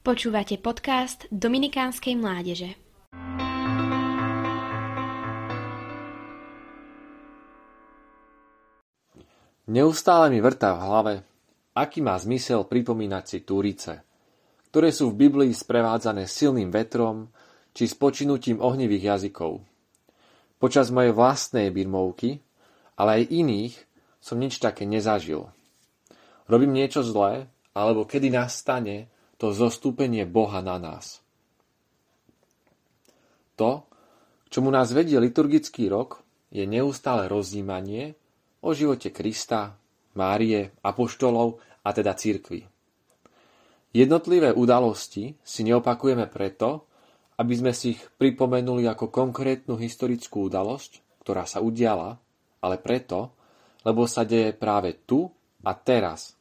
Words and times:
Počúvate 0.00 0.56
podcast 0.56 1.28
Dominikánskej 1.28 2.16
mládeže. 2.16 2.72
Neustále 9.68 10.32
mi 10.32 10.40
vrtá 10.40 10.72
v 10.72 10.80
hlave, 10.80 11.14
aký 11.76 12.00
má 12.00 12.16
zmysel 12.16 12.64
pripomínať 12.64 13.24
si 13.28 13.38
túrice, 13.44 14.00
ktoré 14.72 14.88
sú 14.88 15.12
v 15.12 15.28
Biblii 15.28 15.52
sprevádzané 15.52 16.24
silným 16.24 16.72
vetrom 16.72 17.28
či 17.76 17.84
spočinutím 17.84 18.56
ohnivých 18.56 19.04
jazykov. 19.04 19.60
Počas 20.56 20.88
mojej 20.88 21.12
vlastnej 21.12 21.68
birmovky, 21.68 22.40
ale 22.96 23.20
aj 23.20 23.36
iných, 23.36 23.74
som 24.16 24.40
nič 24.40 24.64
také 24.64 24.88
nezažil. 24.88 25.44
Robím 26.48 26.72
niečo 26.72 27.04
zlé, 27.04 27.52
alebo 27.76 28.08
kedy 28.08 28.32
nastane 28.32 29.19
to 29.40 29.56
zostúpenie 29.56 30.28
Boha 30.28 30.60
na 30.60 30.76
nás. 30.76 31.24
To, 33.56 33.88
čomu 34.52 34.68
nás 34.68 34.92
vedie 34.92 35.16
liturgický 35.16 35.88
rok, 35.88 36.20
je 36.52 36.68
neustále 36.68 37.24
rozjímanie 37.24 38.20
o 38.60 38.76
živote 38.76 39.08
Krista, 39.08 39.80
Márie, 40.12 40.76
apoštolov 40.84 41.62
a 41.80 41.88
teda 41.96 42.12
církvy. 42.12 42.68
Jednotlivé 43.96 44.52
udalosti 44.52 45.34
si 45.40 45.60
neopakujeme 45.64 46.28
preto, 46.28 46.84
aby 47.40 47.54
sme 47.56 47.72
si 47.72 47.96
ich 47.96 48.02
pripomenuli 48.20 48.84
ako 48.84 49.08
konkrétnu 49.08 49.80
historickú 49.80 50.52
udalosť, 50.52 51.24
ktorá 51.24 51.48
sa 51.48 51.64
udiala, 51.64 52.20
ale 52.60 52.76
preto, 52.76 53.32
lebo 53.88 54.04
sa 54.04 54.28
deje 54.28 54.52
práve 54.52 55.00
tu 55.08 55.32
a 55.64 55.72
teraz 55.72 56.36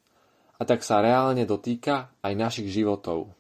a 0.60 0.64
tak 0.68 0.84
sa 0.84 1.00
reálne 1.00 1.48
dotýka 1.48 2.12
aj 2.20 2.34
našich 2.36 2.68
životov. 2.68 3.32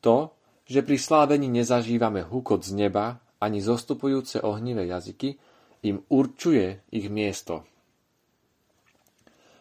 To, 0.00 0.30
že 0.66 0.86
pri 0.86 0.98
slávení 0.98 1.50
nezažívame 1.50 2.22
hukot 2.22 2.62
z 2.62 2.78
neba 2.78 3.18
ani 3.42 3.58
zostupujúce 3.58 4.40
ohnivé 4.40 4.86
jazyky, 4.86 5.36
im 5.84 6.02
určuje 6.08 6.82
ich 6.90 7.06
miesto. 7.12 7.66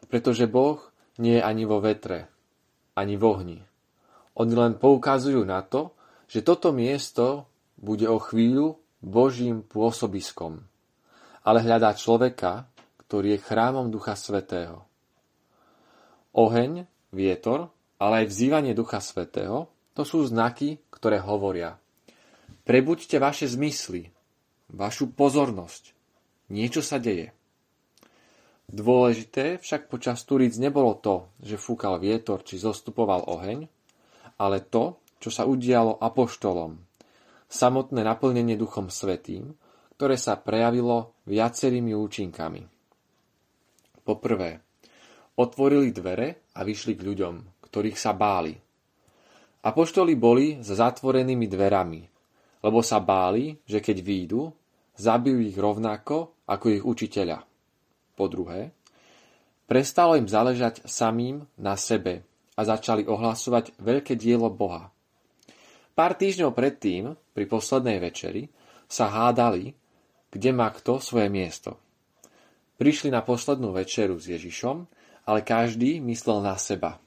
Pretože 0.07 0.45
Boh 0.47 0.79
nie 1.19 1.37
je 1.37 1.43
ani 1.43 1.63
vo 1.67 1.81
vetre, 1.83 2.29
ani 2.95 3.19
v 3.19 3.23
ohni. 3.25 3.59
Oni 4.35 4.53
len 4.53 4.79
poukazujú 4.79 5.43
na 5.43 5.61
to, 5.65 5.93
že 6.25 6.41
toto 6.41 6.73
miesto 6.73 7.49
bude 7.77 8.07
o 8.09 8.17
chvíľu 8.17 8.79
Božím 9.03 9.61
pôsobiskom, 9.61 10.57
ale 11.45 11.59
hľadá 11.61 11.93
človeka, 11.93 12.65
ktorý 13.05 13.37
je 13.37 13.45
chrámom 13.45 13.93
Ducha 13.93 14.17
Svetého. 14.17 14.81
Oheň, 16.35 16.83
vietor, 17.15 17.71
ale 17.95 18.23
aj 18.23 18.25
vzývanie 18.27 18.75
Ducha 18.75 18.99
Svetého, 18.99 19.71
to 19.95 20.03
sú 20.03 20.27
znaky, 20.27 20.83
ktoré 20.91 21.23
hovoria. 21.23 21.79
Prebuďte 22.67 23.23
vaše 23.23 23.47
zmysly, 23.47 24.11
vašu 24.67 25.15
pozornosť. 25.15 25.95
Niečo 26.51 26.83
sa 26.83 26.99
deje. 26.99 27.31
Dôležité 28.67 29.61
však 29.61 29.87
počas 29.87 30.27
Turíc 30.27 30.57
nebolo 30.59 30.97
to, 30.99 31.31
že 31.39 31.55
fúkal 31.55 32.01
vietor 32.01 32.43
či 32.43 32.59
zostupoval 32.59 33.31
oheň, 33.31 33.69
ale 34.41 34.57
to, 34.59 34.99
čo 35.21 35.31
sa 35.31 35.47
udialo 35.47 36.01
apoštolom. 36.01 36.75
Samotné 37.45 38.01
naplnenie 38.03 38.59
Duchom 38.59 38.91
Svetým, 38.91 39.55
ktoré 39.95 40.19
sa 40.19 40.35
prejavilo 40.35 41.15
viacerými 41.29 41.95
účinkami. 41.95 42.67
Poprvé, 44.03 44.64
Otvorili 45.35 45.91
dvere 45.91 46.47
a 46.55 46.63
vyšli 46.63 46.95
k 46.95 47.05
ľuďom, 47.05 47.35
ktorých 47.67 47.99
sa 47.99 48.15
báli. 48.15 48.55
Apoštoli 49.65 50.15
boli 50.15 50.63
za 50.63 50.79
zatvorenými 50.79 51.49
dverami, 51.49 52.01
lebo 52.63 52.79
sa 52.79 53.03
báli, 53.03 53.59
že 53.67 53.83
keď 53.83 53.97
výjdu, 53.99 54.41
zabijú 54.95 55.43
ich 55.43 55.57
rovnako 55.59 56.45
ako 56.47 56.65
ich 56.71 56.83
učiteľa. 56.85 57.43
Po 58.15 58.25
druhé, 58.31 58.71
prestalo 59.67 60.15
im 60.15 60.29
záležať 60.29 60.87
samým 60.87 61.43
na 61.59 61.75
sebe 61.75 62.23
a 62.55 62.61
začali 62.63 63.03
ohlasovať 63.03 63.75
veľké 63.75 64.15
dielo 64.15 64.47
Boha. 64.47 64.87
Pár 65.95 66.15
týždňov 66.15 66.55
predtým, 66.55 67.11
pri 67.35 67.45
poslednej 67.47 67.99
večeri, 67.99 68.47
sa 68.87 69.11
hádali, 69.11 69.75
kde 70.31 70.51
má 70.55 70.71
kto 70.71 71.03
svoje 71.03 71.27
miesto. 71.27 71.75
Prišli 72.75 73.11
na 73.11 73.23
poslednú 73.23 73.71
večeru 73.71 74.19
s 74.19 74.27
Ježišom 74.27 74.94
ale 75.25 75.41
každý 75.41 75.97
myslel 76.01 76.45
na 76.45 76.55
seba. 76.55 77.01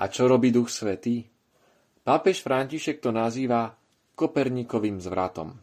A 0.00 0.10
čo 0.10 0.26
robí 0.26 0.50
Duch 0.50 0.72
Svetý? 0.72 1.28
Pápež 2.04 2.44
František 2.44 3.00
to 3.00 3.14
nazýva 3.14 3.72
Koperníkovým 4.16 5.00
zvratom. 5.00 5.56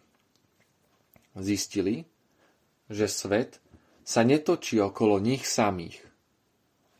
Zistili, 1.38 2.06
že 2.90 3.07
svet 3.07 3.61
sa 4.01 4.25
netočí 4.25 4.81
okolo 4.81 5.22
nich 5.22 5.45
samých, 5.45 6.01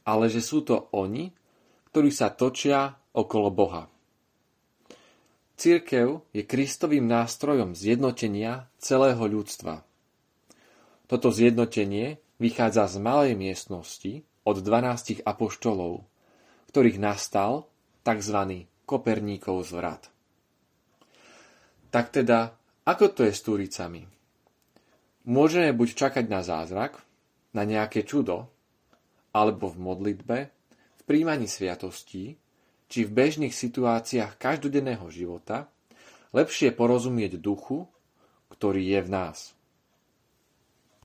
ale 0.08 0.30
že 0.30 0.40
sú 0.40 0.64
to 0.64 0.92
oni, 0.96 1.34
ktorí 1.92 2.10
sa 2.14 2.32
točia 2.32 2.96
okolo 3.12 3.50
Boha. 3.52 3.84
Církev 5.60 6.26
je 6.34 6.42
Kristovým 6.48 7.06
nástrojom 7.06 7.78
zjednotenia 7.78 8.66
celého 8.82 9.22
ľudstva. 9.22 9.86
Toto 11.06 11.30
zjednotenie 11.30 12.18
vychádza 12.42 12.90
z 12.90 12.98
malej 12.98 13.38
miestnosti 13.38 14.26
od 14.42 14.58
12 14.66 15.22
apoštolov, 15.22 16.02
ktorých 16.74 16.98
nastal 16.98 17.70
tzv. 18.02 18.66
Koperníkov 18.90 19.70
zvrat. 19.70 20.10
Tak 21.94 22.10
teda, 22.10 22.58
ako 22.84 23.06
to 23.14 23.22
je 23.30 23.34
s 23.36 23.46
Turicami? 23.46 24.04
Môžeme 25.30 25.70
buď 25.70 25.90
čakať 25.94 26.26
na 26.26 26.42
zázrak, 26.42 26.98
na 27.54 27.62
nejaké 27.62 28.02
čudo, 28.02 28.50
alebo 29.32 29.70
v 29.70 29.78
modlitbe, 29.78 30.38
v 30.98 31.02
príjmaní 31.06 31.46
sviatostí, 31.46 32.42
či 32.92 33.00
v 33.08 33.12
bežných 33.16 33.54
situáciách 33.54 34.36
každodenného 34.36 35.08
života 35.14 35.70
lepšie 36.36 36.76
porozumieť 36.76 37.40
duchu, 37.40 37.88
ktorý 38.52 38.84
je 38.98 39.00
v 39.06 39.10
nás. 39.12 39.56